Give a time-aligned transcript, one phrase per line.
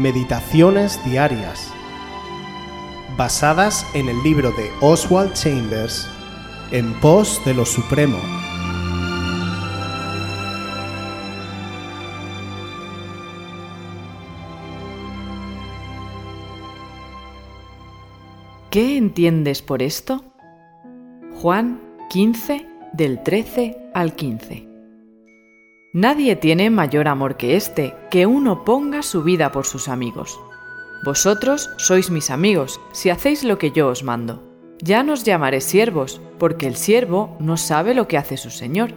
[0.00, 1.70] Meditaciones Diarias,
[3.18, 6.08] basadas en el libro de Oswald Chambers,
[6.70, 8.16] En pos de lo Supremo.
[18.70, 20.24] ¿Qué entiendes por esto?
[21.42, 24.69] Juan 15 del 13 al 15.
[25.92, 30.38] Nadie tiene mayor amor que este, que uno ponga su vida por sus amigos.
[31.04, 34.40] Vosotros sois mis amigos, si hacéis lo que yo os mando.
[34.80, 38.92] Ya nos llamaré siervos, porque el siervo no sabe lo que hace su Señor.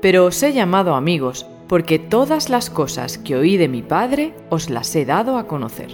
[0.00, 4.68] Pero os he llamado amigos, porque todas las cosas que oí de mi Padre os
[4.68, 5.90] las he dado a conocer.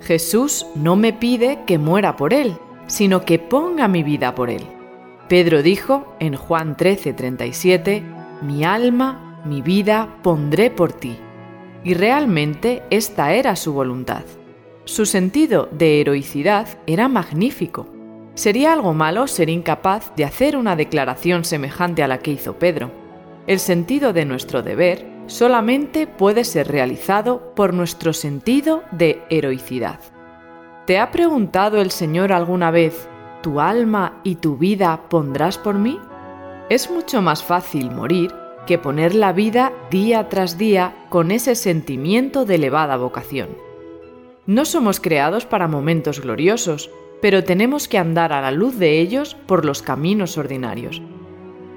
[0.00, 4.62] Jesús no me pide que muera por Él, sino que ponga mi vida por Él.
[5.28, 11.16] Pedro dijo en Juan 13:37, Mi alma, mi vida pondré por ti.
[11.84, 14.24] Y realmente esta era su voluntad.
[14.84, 17.86] Su sentido de heroicidad era magnífico.
[18.34, 22.90] Sería algo malo ser incapaz de hacer una declaración semejante a la que hizo Pedro.
[23.46, 30.00] El sentido de nuestro deber solamente puede ser realizado por nuestro sentido de heroicidad.
[30.84, 33.08] ¿Te ha preguntado el Señor alguna vez,
[33.40, 36.00] ¿tu alma y tu vida pondrás por mí?
[36.72, 38.32] Es mucho más fácil morir
[38.66, 43.50] que poner la vida día tras día con ese sentimiento de elevada vocación.
[44.46, 49.36] No somos creados para momentos gloriosos, pero tenemos que andar a la luz de ellos
[49.46, 51.02] por los caminos ordinarios.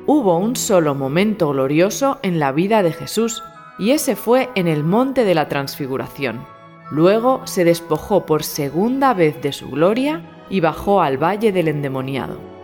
[0.06, 3.44] Hubo un solo momento glorioso en la vida de Jesús,
[3.78, 6.48] y ese fue en el monte de la transfiguración.
[6.90, 12.55] Luego se despojó por segunda vez de su gloria y bajó al valle del endemoniado.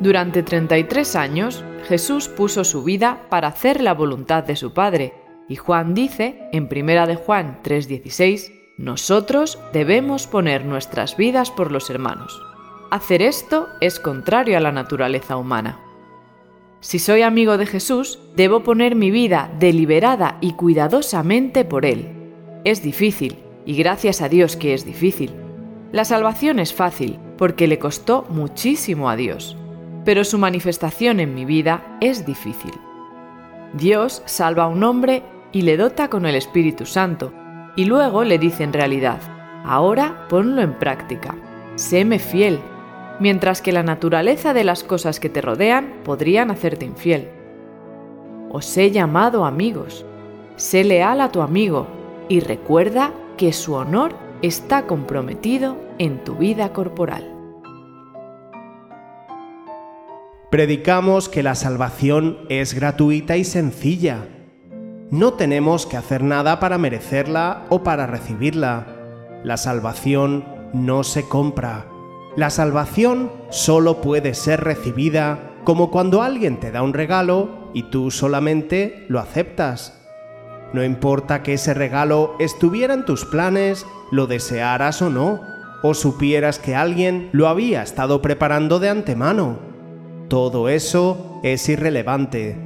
[0.00, 5.12] Durante 33 años, Jesús puso su vida para hacer la voluntad de su Padre,
[5.48, 11.90] y Juan dice, en 1 de Juan 3:16, nosotros debemos poner nuestras vidas por los
[11.90, 12.40] hermanos.
[12.90, 15.80] Hacer esto es contrario a la naturaleza humana.
[16.80, 22.08] Si soy amigo de Jesús, debo poner mi vida deliberada y cuidadosamente por Él.
[22.64, 25.32] Es difícil, y gracias a Dios que es difícil.
[25.90, 29.57] La salvación es fácil, porque le costó muchísimo a Dios,
[30.08, 32.72] pero su manifestación en mi vida es difícil.
[33.74, 37.30] Dios salva a un hombre y le dota con el Espíritu Santo,
[37.76, 39.20] y luego le dice en realidad,
[39.66, 41.36] ahora ponlo en práctica,
[41.74, 42.58] séme fiel,
[43.20, 47.28] mientras que la naturaleza de las cosas que te rodean podrían hacerte infiel.
[48.48, 50.06] Os he llamado amigos.
[50.56, 51.86] Sé leal a tu amigo
[52.30, 57.37] y recuerda que su honor está comprometido en tu vida corporal.
[60.50, 64.26] Predicamos que la salvación es gratuita y sencilla.
[65.10, 68.86] No tenemos que hacer nada para merecerla o para recibirla.
[69.44, 71.86] La salvación no se compra
[72.38, 78.12] la salvación solo puede ser recibida como cuando alguien te da un regalo y tú
[78.12, 80.06] solamente lo aceptas.
[80.72, 85.40] No importa que ese regalo estuviera en tus planes, lo desearas o no,
[85.82, 89.58] o supieras que alguien lo había estado preparando de antemano.
[90.28, 92.56] Todo eso es irrelevante.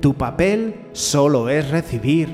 [0.00, 2.28] Tu papel solo es recibir.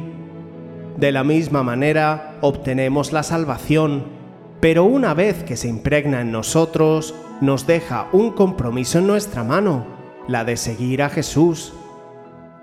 [0.96, 4.22] De la misma manera, obtenemos la salvación
[4.62, 9.84] pero una vez que se impregna en nosotros, nos deja un compromiso en nuestra mano,
[10.28, 11.72] la de seguir a Jesús.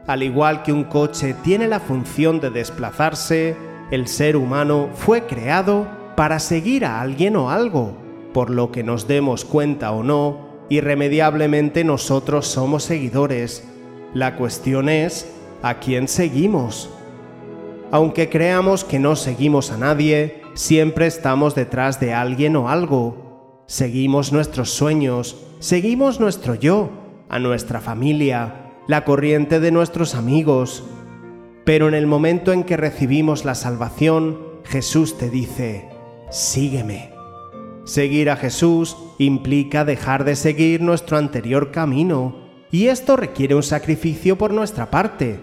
[0.07, 3.57] Al igual que un coche tiene la función de desplazarse,
[3.91, 7.97] el ser humano fue creado para seguir a alguien o algo,
[8.31, 13.63] por lo que nos demos cuenta o no, irremediablemente nosotros somos seguidores.
[14.13, 15.31] La cuestión es,
[15.61, 16.89] ¿a quién seguimos?
[17.91, 23.63] Aunque creamos que no seguimos a nadie, siempre estamos detrás de alguien o algo.
[23.65, 26.89] Seguimos nuestros sueños, seguimos nuestro yo,
[27.29, 30.83] a nuestra familia, la corriente de nuestros amigos.
[31.65, 35.89] Pero en el momento en que recibimos la salvación, Jesús te dice,
[36.29, 37.18] sígueme.
[37.89, 42.35] Seguir a Jesús implica dejar de seguir nuestro anterior camino,
[42.69, 45.39] y esto requiere un sacrificio por nuestra parte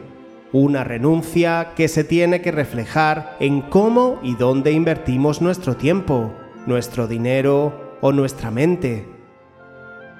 [0.53, 6.33] una renuncia que se tiene que reflejar en cómo y dónde invertimos nuestro tiempo,
[6.67, 9.09] nuestro dinero o nuestra mente.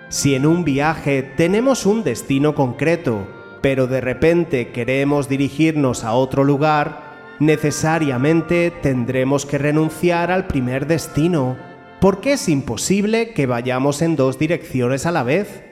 [0.09, 3.25] Si en un viaje tenemos un destino concreto,
[3.63, 11.57] pero de repente queremos dirigirnos a otro lugar, necesariamente tendremos que renunciar al primer destino,
[12.07, 15.65] porque es imposible que vayamos en dos direcciones a la vez.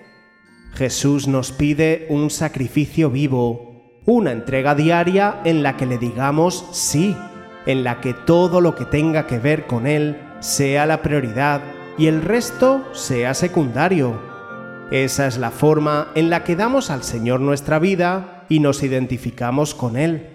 [0.73, 7.17] Jesús nos pide un sacrificio vivo, una entrega diaria en la que le digamos sí,
[7.67, 11.63] en la que todo lo que tenga que ver con Él sea la prioridad
[11.99, 14.21] y el resto sea secundario.
[14.91, 19.73] Esa es la forma en la que damos al Señor nuestra vida y nos identificamos
[19.73, 20.31] con Él.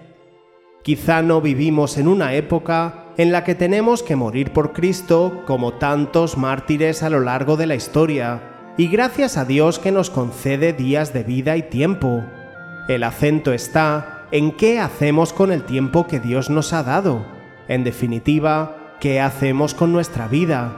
[0.82, 5.74] Quizá no vivimos en una época en la que tenemos que morir por Cristo como
[5.74, 10.72] tantos mártires a lo largo de la historia, y gracias a Dios que nos concede
[10.72, 12.24] días de vida y tiempo.
[12.88, 17.26] El acento está en qué hacemos con el tiempo que Dios nos ha dado.
[17.68, 20.72] En definitiva, qué hacemos con nuestra vida.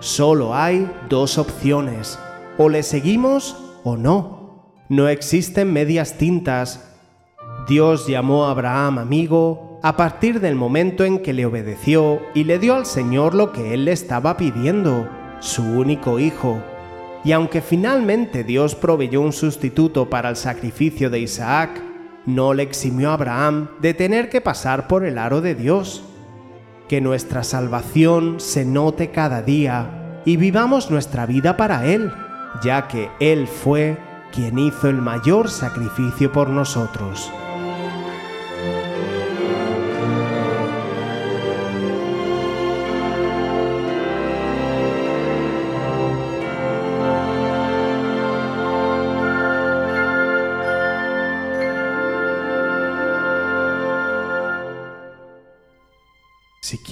[0.00, 2.18] Solo hay dos opciones,
[2.58, 4.74] o le seguimos o no.
[4.90, 6.94] No existen medias tintas.
[7.66, 12.58] Dios llamó a Abraham amigo a partir del momento en que le obedeció y le
[12.58, 15.06] dio al Señor lo que él le estaba pidiendo,
[15.40, 16.62] su único hijo.
[17.22, 21.82] Y aunque finalmente Dios proveyó un sustituto para el sacrificio de Isaac,
[22.24, 26.02] no le eximió a Abraham de tener que pasar por el aro de Dios.
[26.88, 32.10] Que nuestra salvación se note cada día y vivamos nuestra vida para Él,
[32.62, 33.98] ya que Él fue
[34.32, 37.30] quien hizo el mayor sacrificio por nosotros.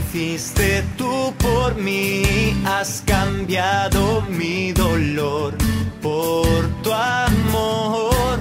[0.00, 2.22] hiciste tú por mí,
[2.64, 5.54] has cambiado mi dolor
[6.02, 8.38] por tu amor.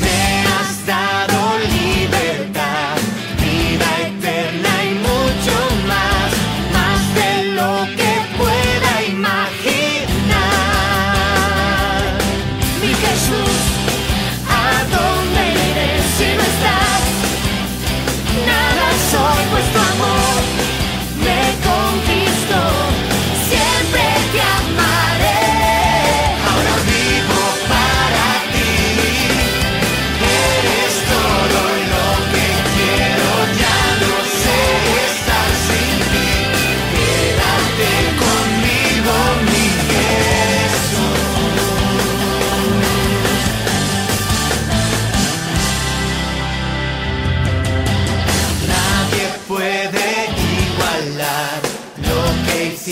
[0.00, 1.25] Me has dado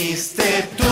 [0.04, 0.83] que hiciste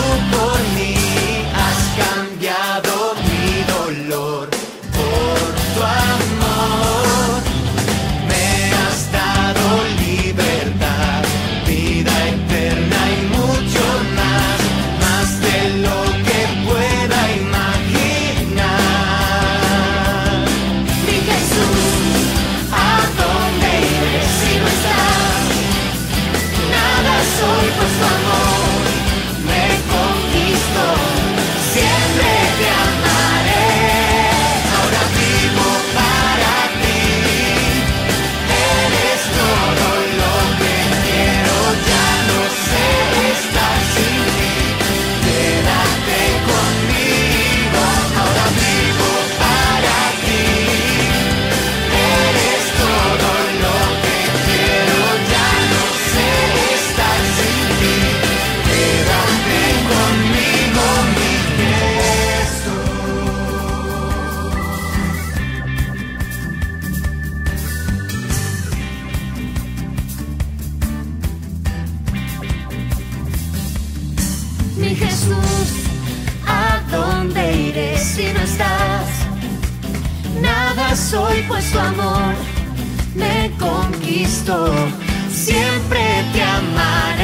[84.45, 86.01] Siempre
[86.33, 87.22] te amaré.